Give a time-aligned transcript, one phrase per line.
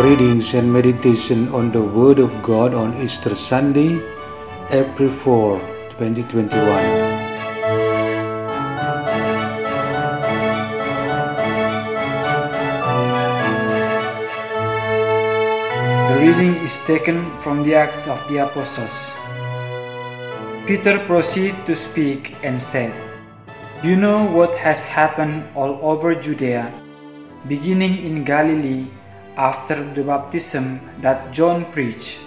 [0.00, 4.00] Readings and meditation on the Word of God on Easter Sunday,
[4.72, 5.60] April 4,
[6.00, 6.48] 2021.
[16.08, 19.12] The reading is taken from the Acts of the Apostles.
[20.64, 22.96] Peter proceeded to speak and said,
[23.84, 26.72] You know what has happened all over Judea,
[27.46, 28.88] beginning in Galilee
[29.36, 32.18] after the baptism that John preached,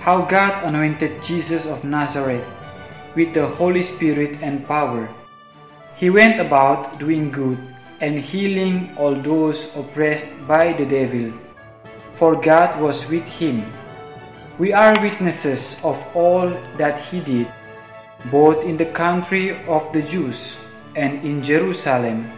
[0.00, 2.44] how God anointed Jesus of Nazareth
[3.14, 5.08] with the Holy Spirit and power.
[5.94, 7.58] He went about doing good
[8.00, 11.32] and healing all those oppressed by the devil
[12.14, 13.66] for God was with him.
[14.58, 16.48] We are witnesses of all
[16.78, 17.50] that he did,
[18.30, 20.56] both in the country of the Jews
[20.94, 22.30] and in Jerusalem.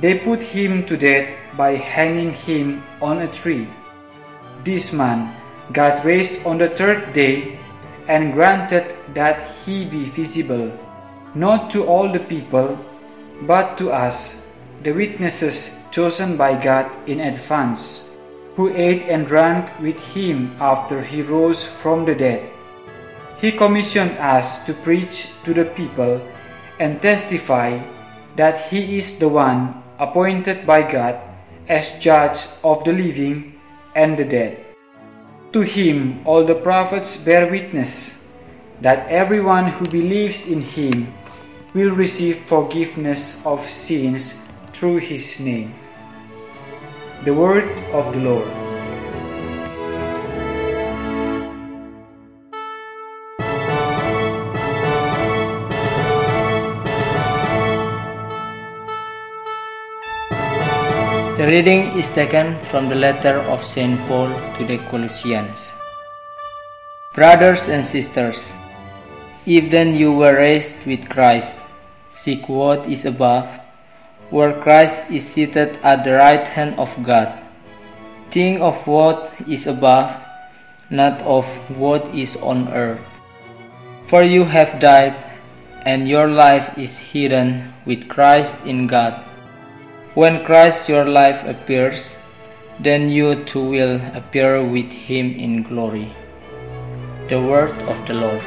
[0.00, 3.68] They put him to death by hanging him on a tree.
[4.64, 5.36] This man
[5.72, 7.58] God raised on the third day
[8.08, 10.72] and granted that he be visible,
[11.34, 12.78] not to all the people,
[13.42, 14.50] but to us,
[14.82, 18.16] the witnesses chosen by God in advance
[18.56, 22.50] who ate and drank with him after he rose from the dead.
[23.38, 26.20] He commissioned us to preach to the people
[26.78, 27.78] and testify
[28.36, 31.20] that he is the one appointed by God
[31.68, 33.60] as judge of the living
[33.94, 34.64] and the dead.
[35.52, 38.26] To him all the prophets bear witness
[38.80, 41.12] that everyone who believes in him
[41.74, 44.40] will receive forgiveness of sins
[44.72, 45.74] through his name.
[47.24, 48.59] The word of the Lord.
[61.40, 63.96] The reading is taken from the letter of St.
[64.04, 65.72] Paul to the Colossians.
[67.14, 68.52] Brothers and sisters,
[69.46, 71.56] if then you were raised with Christ,
[72.10, 73.48] seek what is above,
[74.28, 77.32] where Christ is seated at the right hand of God.
[78.28, 80.12] Think of what is above,
[80.90, 83.00] not of what is on earth.
[84.12, 85.16] For you have died,
[85.88, 89.29] and your life is hidden with Christ in God.
[90.14, 92.18] When Christ your life appears,
[92.80, 96.10] then you too will appear with him in glory.
[97.28, 98.42] The word of the Lord.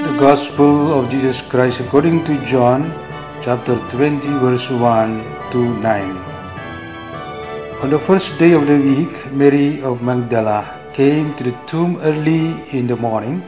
[0.00, 2.88] The Gospel of Jesus Christ according to John,
[3.42, 6.31] chapter 20, verse 1 to 9.
[7.82, 10.60] On the first day of the week, Mary of Magdala
[10.94, 13.40] came to the tomb early in the morning,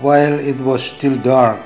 [0.00, 1.60] while it was still dark,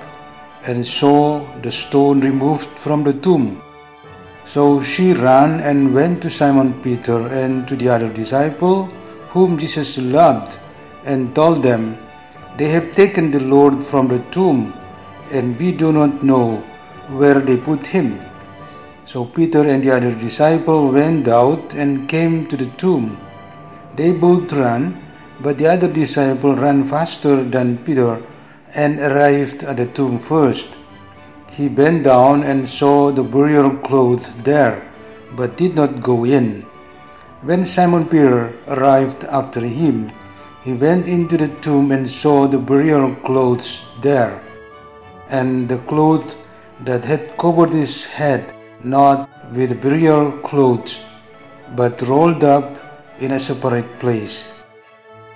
[0.67, 3.63] and saw the stone removed from the tomb.
[4.45, 8.85] So she ran and went to Simon Peter and to the other disciple,
[9.31, 10.59] whom Jesus loved,
[11.07, 11.97] and told them,
[12.59, 14.75] They have taken the Lord from the tomb,
[15.31, 16.57] and we do not know
[17.09, 18.21] where they put him.
[19.07, 23.19] So Peter and the other disciple went out and came to the tomb.
[23.97, 25.01] They both ran,
[25.41, 28.23] but the other disciple ran faster than Peter
[28.75, 30.79] and arrived at the tomb first.
[31.51, 34.83] He bent down and saw the burial cloth there,
[35.37, 36.63] but did not go in.
[37.43, 40.11] When Simon Peter arrived after him,
[40.65, 44.43] he went into the tomb and saw the burial clothes there,
[45.29, 46.37] and the cloth
[46.81, 51.05] that had covered his head, not with burial clothes,
[51.75, 52.79] but rolled up
[53.21, 54.49] in a separate place.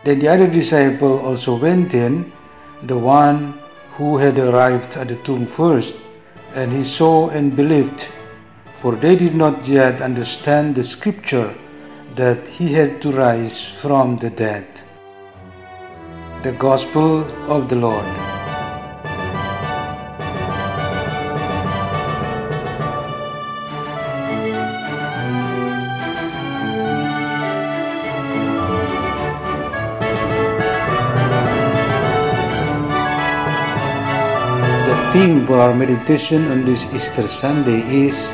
[0.04, 2.32] Then the other disciple also went in,
[2.82, 3.58] the one
[3.92, 5.96] who had arrived at the tomb first,
[6.54, 8.08] and he saw and believed,
[8.80, 11.52] for they did not yet understand the scripture
[12.14, 14.66] that he had to rise from the dead.
[16.42, 18.37] The Gospel of the Lord.
[35.12, 38.30] Theme for our meditation on this Easter Sunday is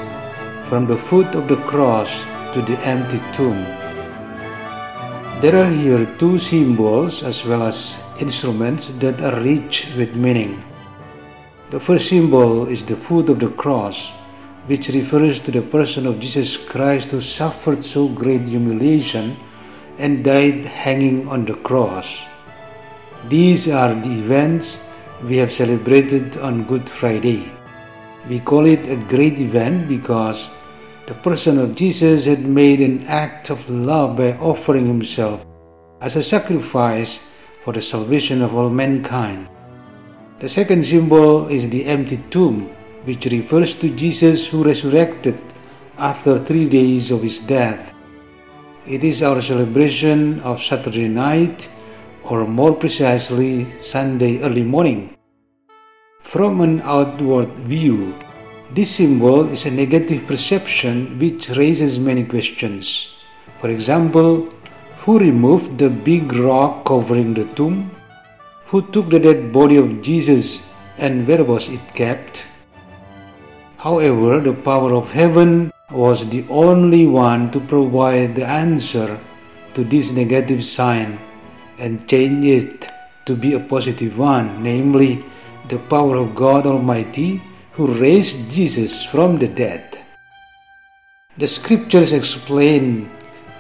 [0.67, 3.63] From the Foot of the Cross to the Empty Tomb.
[5.41, 10.65] There are here two symbols as well as instruments that are rich with meaning.
[11.71, 14.11] The first symbol is the foot of the cross,
[14.67, 19.37] which refers to the person of Jesus Christ who suffered so great humiliation
[19.99, 22.27] and died hanging on the cross.
[23.29, 24.83] These are the events
[25.25, 27.51] we have celebrated on Good Friday.
[28.29, 30.51] We call it a great event because
[31.07, 35.47] the person of Jesus had made an act of love by offering himself
[36.03, 37.21] as a sacrifice
[37.65, 39.49] for the salvation of all mankind.
[40.41, 42.69] The second symbol is the empty tomb,
[43.05, 45.39] which refers to Jesus who resurrected
[45.97, 47.95] after three days of his death.
[48.87, 51.71] It is our celebration of Saturday night,
[52.25, 55.14] or more precisely, Sunday early morning.
[56.25, 58.15] From an outward view,
[58.73, 63.15] this symbol is a negative perception which raises many questions.
[63.61, 64.49] For example,
[64.99, 67.91] who removed the big rock covering the tomb?
[68.67, 70.67] Who took the dead body of Jesus
[70.99, 72.49] and where was it kept?
[73.77, 79.21] However, the power of heaven was the only one to provide the answer
[79.75, 81.19] to this negative sign
[81.79, 82.89] and change it
[83.27, 85.23] to be a positive one, namely,
[85.69, 87.41] the power of God Almighty
[87.73, 89.99] who raised Jesus from the dead.
[91.39, 93.11] The scriptures explain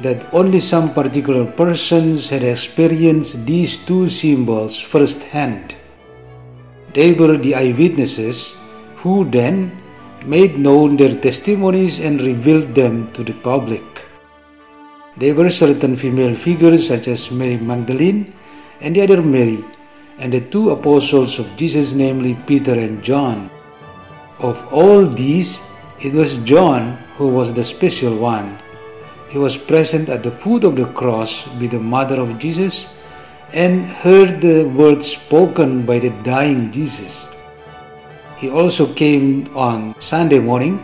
[0.00, 5.74] that only some particular persons had experienced these two symbols firsthand.
[6.92, 8.56] They were the eyewitnesses
[8.96, 9.72] who then
[10.24, 13.82] made known their testimonies and revealed them to the public.
[15.16, 18.32] They were certain female figures such as Mary Magdalene
[18.80, 19.64] and the other Mary,
[20.19, 23.50] and the two apostles of Jesus, namely Peter and John.
[24.38, 25.61] Of all these,
[26.00, 28.58] it was John who was the special one.
[29.31, 32.88] He was present at the foot of the cross with the mother of Jesus
[33.52, 37.28] and heard the words spoken by the dying Jesus.
[38.37, 40.78] He also came on Sunday morning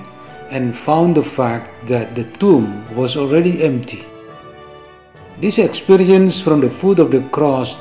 [0.50, 4.04] and found the fact that the tomb was already empty.
[5.40, 7.76] This experience from the foot of the cross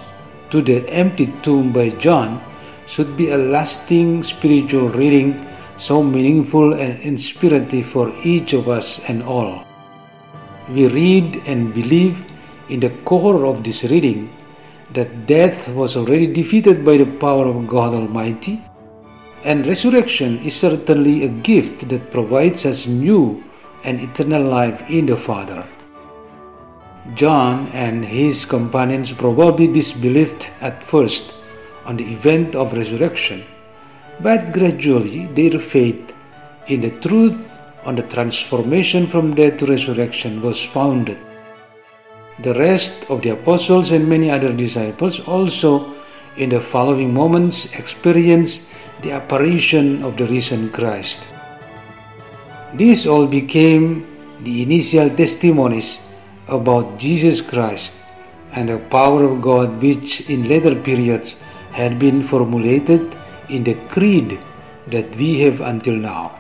[0.52, 2.42] to the empty tomb by John
[2.88, 5.46] should be a lasting spiritual reading
[5.78, 9.64] so meaningful and inspirative for each of us and all.
[10.70, 12.26] We read and believe
[12.68, 14.30] in the core of this reading
[14.94, 18.62] that death was already defeated by the power of God Almighty,
[19.46, 23.44] and resurrection is certainly a gift that provides us new
[23.84, 25.66] and eternal life in the Father.
[27.16, 31.36] John and his companions probably disbelieved at first
[31.86, 33.44] on the event of resurrection
[34.22, 36.14] but gradually their faith
[36.68, 37.36] in the truth
[37.86, 41.18] on the transformation from death to resurrection was founded.
[42.44, 45.96] The rest of the apostles and many other disciples also
[46.38, 48.72] in the following moments experienced
[49.02, 51.34] the apparition of the risen Christ.
[52.74, 54.06] These all became
[54.44, 56.00] the initial testimonies
[56.50, 57.96] about Jesus Christ
[58.52, 61.42] and the power of God which in later periods
[61.72, 63.16] had been formulated
[63.50, 64.40] in the creed
[64.88, 66.40] that we have until now.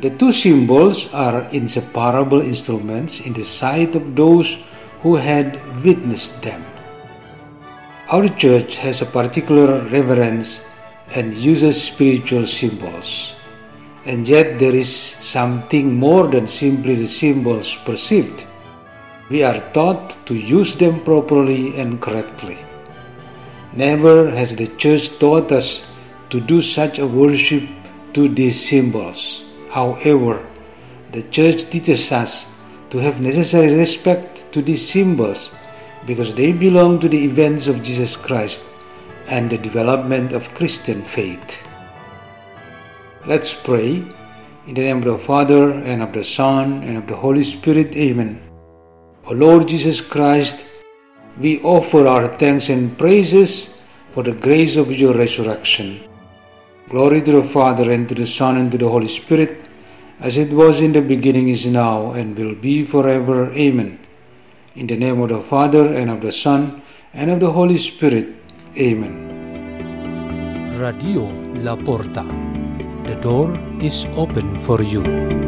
[0.00, 4.64] The two symbols are inseparable instruments in the sight of those
[5.02, 6.64] who had witnessed them.
[8.10, 10.66] Our church has a particular reverence
[11.14, 13.34] and uses spiritual symbols.
[14.04, 18.44] And yet there is something more than simply the symbols perceived.
[19.30, 22.58] We are taught to use them properly and correctly.
[23.72, 25.90] Never has the church taught us
[26.30, 27.64] to do such a worship
[28.12, 29.44] to these symbols.
[29.70, 30.44] However,
[31.12, 32.52] the church teaches us
[32.90, 35.50] to have necessary respect to these symbols
[36.06, 38.62] because they belong to the events of Jesus Christ
[39.26, 41.58] and the development of Christian faith.
[43.26, 44.04] Let's pray.
[44.66, 47.96] In the name of the Father, and of the Son, and of the Holy Spirit.
[47.96, 48.53] Amen.
[49.26, 50.66] O Lord Jesus Christ,
[51.40, 53.80] we offer our thanks and praises
[54.12, 56.00] for the grace of your resurrection.
[56.90, 59.66] Glory to the Father, and to the Son, and to the Holy Spirit,
[60.20, 63.50] as it was in the beginning, is now, and will be forever.
[63.52, 63.98] Amen.
[64.76, 66.82] In the name of the Father, and of the Son,
[67.14, 68.28] and of the Holy Spirit.
[68.76, 70.76] Amen.
[70.78, 71.24] Radio
[71.64, 72.24] La Porta.
[73.04, 75.43] The door is open for you.